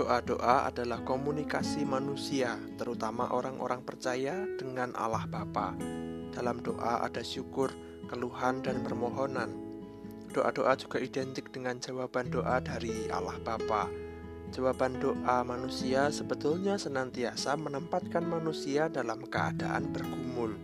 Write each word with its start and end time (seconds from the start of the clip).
Doa-doa 0.00 0.64
adalah 0.64 1.04
komunikasi 1.04 1.84
manusia, 1.84 2.56
terutama 2.80 3.36
orang-orang 3.36 3.84
percaya 3.84 4.48
dengan 4.56 4.96
Allah 4.96 5.28
Bapa. 5.28 5.76
Dalam 6.32 6.64
doa 6.64 7.04
ada 7.04 7.20
syukur, 7.20 7.68
keluhan, 8.08 8.64
dan 8.64 8.80
permohonan. 8.80 9.52
Doa-doa 10.32 10.72
juga 10.80 11.04
identik 11.04 11.52
dengan 11.52 11.76
jawaban 11.84 12.32
doa 12.32 12.64
dari 12.64 13.12
Allah 13.12 13.36
Bapa. 13.44 13.92
Jawaban 14.48 14.96
doa 15.04 15.44
manusia 15.44 16.08
sebetulnya 16.08 16.80
senantiasa 16.80 17.60
menempatkan 17.60 18.24
manusia 18.24 18.88
dalam 18.88 19.20
keadaan 19.28 19.92
bergumul. 19.92 20.56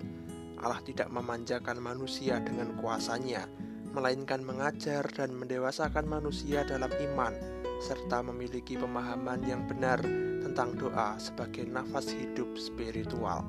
Allah 0.64 0.80
tidak 0.80 1.12
memanjakan 1.12 1.76
manusia 1.76 2.40
dengan 2.40 2.72
kuasanya, 2.80 3.44
melainkan 3.93 4.40
mengajar 4.40 5.04
dan 5.12 5.36
mendewasakan 5.36 6.08
manusia 6.08 6.64
dalam 6.64 6.89
iman 6.89 7.36
serta 7.76 8.25
memiliki 8.25 8.80
pemahaman 8.80 9.44
yang 9.44 9.68
benar 9.68 10.00
tentang 10.40 10.72
doa 10.79 11.21
sebagai 11.21 11.68
nafas 11.68 12.08
hidup 12.12 12.57
spiritual. 12.57 13.44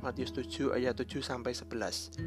Matius 0.00 0.36
7 0.36 0.76
ayat 0.76 0.96
7 1.00 1.24
sampai 1.24 1.56
11. 1.56 2.20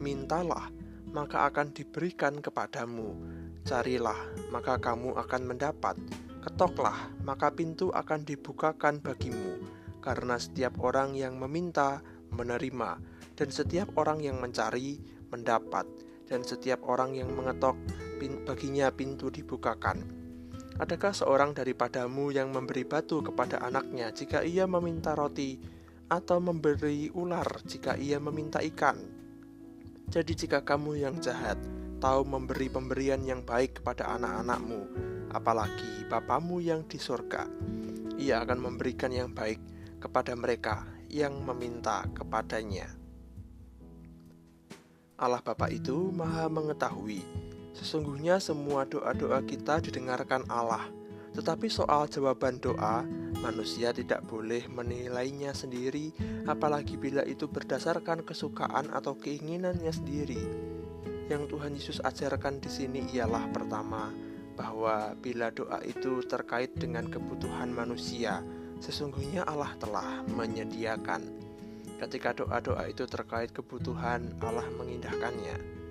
Mintalah, 0.00 0.68
maka 1.12 1.48
akan 1.48 1.72
diberikan 1.72 2.40
kepadamu. 2.40 3.16
Carilah, 3.64 4.16
maka 4.52 4.76
kamu 4.76 5.16
akan 5.16 5.42
mendapat. 5.48 5.96
Ketoklah, 6.42 7.12
maka 7.24 7.52
pintu 7.54 7.88
akan 7.88 8.26
dibukakan 8.26 9.00
bagimu. 9.00 9.64
Karena 10.02 10.36
setiap 10.36 10.82
orang 10.82 11.14
yang 11.14 11.38
meminta, 11.38 12.02
menerima, 12.34 12.98
dan 13.38 13.48
setiap 13.48 13.94
orang 13.96 14.20
yang 14.20 14.42
mencari, 14.42 14.98
mendapat, 15.30 15.86
dan 16.28 16.42
setiap 16.42 16.84
orang 16.84 17.16
yang 17.16 17.32
mengetok, 17.32 17.78
baginya 18.44 18.92
pintu 18.92 19.32
dibukakan. 19.32 20.21
Adakah 20.82 21.14
seorang 21.14 21.54
daripadamu 21.54 22.34
yang 22.34 22.50
memberi 22.50 22.82
batu 22.82 23.22
kepada 23.22 23.62
anaknya 23.62 24.10
jika 24.10 24.42
ia 24.42 24.66
meminta 24.66 25.14
roti, 25.14 25.54
atau 26.10 26.42
memberi 26.42 27.06
ular 27.14 27.46
jika 27.62 27.94
ia 27.94 28.18
meminta 28.18 28.58
ikan? 28.58 28.98
Jadi, 30.10 30.34
jika 30.34 30.66
kamu 30.66 30.98
yang 31.06 31.22
jahat 31.22 31.54
tahu 32.02 32.26
memberi 32.26 32.66
pemberian 32.66 33.22
yang 33.22 33.46
baik 33.46 33.78
kepada 33.78 34.10
anak-anakmu, 34.18 34.82
apalagi 35.30 36.02
Bapamu 36.10 36.58
yang 36.58 36.82
di 36.90 36.98
surga, 36.98 37.46
ia 38.18 38.42
akan 38.42 38.58
memberikan 38.58 39.14
yang 39.14 39.30
baik 39.30 39.62
kepada 40.02 40.34
mereka 40.34 40.82
yang 41.06 41.46
meminta 41.46 42.10
kepadanya. 42.10 42.90
Allah 45.14 45.38
Bapa 45.46 45.70
itu 45.70 46.10
Maha 46.10 46.50
Mengetahui 46.50 47.41
Sesungguhnya 47.72 48.36
semua 48.36 48.84
doa-doa 48.84 49.40
kita 49.44 49.80
didengarkan 49.80 50.44
Allah, 50.52 50.84
tetapi 51.32 51.72
soal 51.72 52.04
jawaban 52.12 52.60
doa, 52.60 53.08
manusia 53.40 53.96
tidak 53.96 54.20
boleh 54.28 54.68
menilainya 54.68 55.56
sendiri, 55.56 56.12
apalagi 56.44 57.00
bila 57.00 57.24
itu 57.24 57.48
berdasarkan 57.48 58.20
kesukaan 58.20 58.92
atau 58.92 59.16
keinginannya 59.16 59.88
sendiri. 59.88 60.42
Yang 61.32 61.56
Tuhan 61.56 61.72
Yesus 61.72 61.98
ajarkan 62.04 62.60
di 62.60 62.68
sini 62.68 63.00
ialah 63.16 63.48
pertama, 63.48 64.12
bahwa 64.52 65.16
bila 65.16 65.48
doa 65.48 65.80
itu 65.80 66.20
terkait 66.28 66.76
dengan 66.76 67.08
kebutuhan 67.08 67.72
manusia, 67.72 68.44
sesungguhnya 68.84 69.48
Allah 69.48 69.72
telah 69.80 70.20
menyediakan. 70.28 71.24
Ketika 71.96 72.36
doa-doa 72.36 72.84
itu 72.92 73.08
terkait 73.08 73.56
kebutuhan, 73.56 74.36
Allah 74.44 74.68
mengindahkannya. 74.76 75.81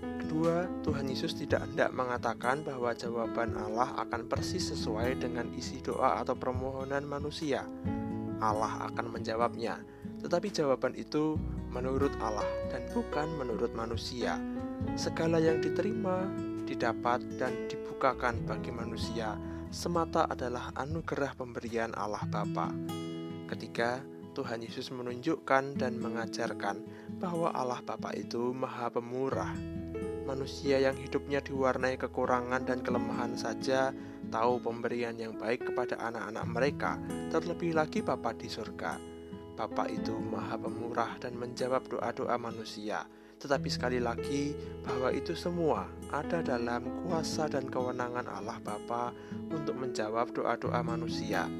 Kedua, 0.00 0.64
Tuhan 0.86 1.10
Yesus 1.10 1.36
tidak 1.36 1.66
hendak 1.66 1.90
mengatakan 1.90 2.62
bahwa 2.62 2.94
jawaban 2.94 3.52
Allah 3.58 3.92
akan 3.98 4.30
persis 4.30 4.72
sesuai 4.72 5.20
dengan 5.20 5.50
isi 5.58 5.82
doa 5.82 6.22
atau 6.22 6.38
permohonan 6.38 7.04
manusia. 7.04 7.66
Allah 8.40 8.88
akan 8.88 9.12
menjawabnya, 9.12 9.82
tetapi 10.24 10.48
jawaban 10.48 10.96
itu 10.96 11.36
menurut 11.68 12.14
Allah 12.24 12.46
dan 12.72 12.88
bukan 12.94 13.26
menurut 13.36 13.74
manusia. 13.76 14.40
Segala 14.96 15.42
yang 15.42 15.60
diterima, 15.60 16.24
didapat, 16.64 17.20
dan 17.36 17.68
dibukakan 17.68 18.40
bagi 18.48 18.72
manusia 18.72 19.36
semata 19.70 20.26
adalah 20.26 20.74
anugerah 20.74 21.38
pemberian 21.38 21.94
Allah 21.94 22.26
Bapa. 22.26 22.74
Ketiga, 23.46 24.02
Tuhan 24.34 24.62
Yesus 24.62 24.90
menunjukkan 24.94 25.78
dan 25.78 25.98
mengajarkan 25.98 26.82
bahwa 27.18 27.54
Allah 27.54 27.82
Bapa 27.82 28.14
itu 28.14 28.50
Maha 28.54 28.90
Pemurah 28.90 29.79
manusia 30.30 30.78
yang 30.78 30.94
hidupnya 30.94 31.42
diwarnai 31.42 31.98
kekurangan 31.98 32.62
dan 32.62 32.86
kelemahan 32.86 33.34
saja 33.34 33.90
tahu 34.30 34.62
pemberian 34.62 35.18
yang 35.18 35.34
baik 35.34 35.66
kepada 35.66 35.98
anak-anak 35.98 36.46
mereka, 36.46 36.92
terlebih 37.34 37.74
lagi 37.74 37.98
Bapa 37.98 38.30
di 38.30 38.46
surga. 38.46 38.94
Bapa 39.58 39.90
itu 39.90 40.14
maha 40.14 40.54
pemurah 40.54 41.18
dan 41.18 41.34
menjawab 41.34 41.90
doa-doa 41.90 42.38
manusia, 42.38 43.02
tetapi 43.42 43.66
sekali 43.66 43.98
lagi 43.98 44.54
bahwa 44.86 45.10
itu 45.10 45.34
semua 45.34 45.90
ada 46.14 46.46
dalam 46.46 46.86
kuasa 47.04 47.50
dan 47.50 47.66
kewenangan 47.66 48.30
Allah 48.30 48.62
Bapa 48.62 49.10
untuk 49.50 49.74
menjawab 49.82 50.30
doa-doa 50.30 50.80
manusia. 50.86 51.50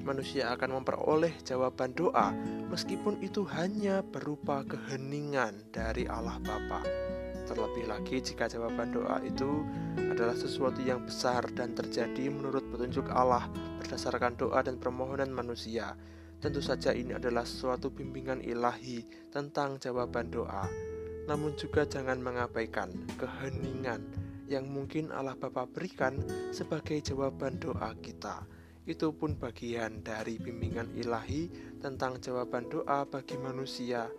Manusia 0.00 0.54
akan 0.56 0.80
memperoleh 0.80 1.34
jawaban 1.44 1.92
doa 1.92 2.32
meskipun 2.72 3.20
itu 3.20 3.44
hanya 3.52 4.00
berupa 4.00 4.64
keheningan 4.64 5.66
dari 5.74 6.08
Allah 6.08 6.40
Bapa. 6.40 6.80
Terlebih 7.50 7.90
lagi 7.90 8.22
jika 8.22 8.46
jawaban 8.46 8.94
doa 8.94 9.18
itu 9.26 9.66
adalah 9.98 10.38
sesuatu 10.38 10.78
yang 10.86 11.02
besar 11.02 11.50
dan 11.50 11.74
terjadi 11.74 12.30
menurut 12.30 12.62
petunjuk 12.70 13.10
Allah 13.10 13.50
berdasarkan 13.82 14.38
doa 14.38 14.62
dan 14.62 14.78
permohonan 14.78 15.34
manusia. 15.34 15.98
Tentu 16.38 16.62
saja 16.62 16.94
ini 16.94 17.10
adalah 17.10 17.42
suatu 17.42 17.90
bimbingan 17.90 18.38
ilahi 18.38 19.02
tentang 19.34 19.82
jawaban 19.82 20.30
doa. 20.30 20.70
Namun 21.26 21.58
juga 21.58 21.82
jangan 21.82 22.22
mengabaikan 22.22 22.94
keheningan 23.18 23.98
yang 24.46 24.70
mungkin 24.70 25.10
Allah 25.10 25.34
Bapa 25.34 25.66
berikan 25.66 26.22
sebagai 26.54 27.02
jawaban 27.02 27.58
doa 27.58 27.98
kita. 27.98 28.46
Itu 28.90 29.14
pun 29.14 29.38
bagian 29.38 30.02
dari 30.02 30.42
bimbingan 30.42 30.98
ilahi 30.98 31.46
tentang 31.78 32.18
jawaban 32.18 32.66
doa 32.66 33.06
bagi 33.06 33.38
manusia 33.38 34.10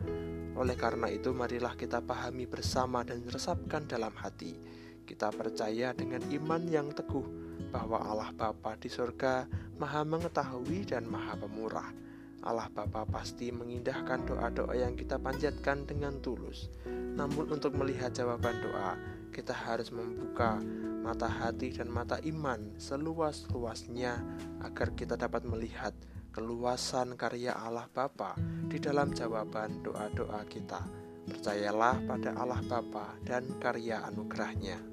oleh 0.51 0.75
karena 0.75 1.07
itu, 1.07 1.31
marilah 1.31 1.79
kita 1.79 2.03
pahami 2.03 2.43
bersama 2.43 3.07
dan 3.07 3.23
resapkan 3.23 3.87
dalam 3.87 4.11
hati. 4.19 4.51
Kita 5.07 5.31
percaya 5.31 5.95
dengan 5.95 6.19
iman 6.27 6.61
yang 6.67 6.91
teguh 6.91 7.23
bahwa 7.71 8.03
Allah 8.03 8.35
Bapa 8.35 8.75
di 8.75 8.91
surga 8.91 9.47
Maha 9.79 10.03
Mengetahui 10.03 10.91
dan 10.91 11.07
Maha 11.07 11.39
Pemurah. 11.39 11.89
Allah 12.41 12.69
Bapa 12.73 13.05
pasti 13.05 13.53
mengindahkan 13.53 14.25
doa-doa 14.25 14.73
yang 14.73 14.97
kita 14.97 15.21
panjatkan 15.21 15.85
dengan 15.85 16.17
tulus. 16.25 16.73
Namun 16.89 17.53
untuk 17.53 17.77
melihat 17.77 18.09
jawaban 18.11 18.57
doa, 18.65 18.97
kita 19.29 19.53
harus 19.53 19.93
membuka 19.93 20.57
mata 21.01 21.29
hati 21.29 21.73
dan 21.73 21.89
mata 21.89 22.17
iman 22.25 22.77
seluas-luasnya 22.81 24.21
agar 24.65 24.93
kita 24.97 25.17
dapat 25.17 25.45
melihat 25.45 25.93
keluasan 26.33 27.13
karya 27.13 27.53
Allah 27.53 27.85
Bapa 27.89 28.33
di 28.67 28.77
dalam 28.81 29.13
jawaban 29.13 29.85
doa-doa 29.85 30.41
kita. 30.49 30.81
Percayalah 31.21 32.01
pada 32.09 32.33
Allah 32.33 32.61
Bapa 32.65 33.21
dan 33.21 33.45
karya 33.61 34.01
anugerahnya. 34.09 34.90